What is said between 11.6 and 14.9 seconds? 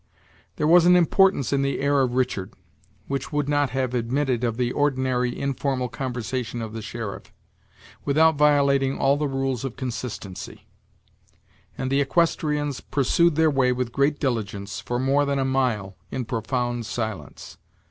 and the equestrians pursued their way with great diligence,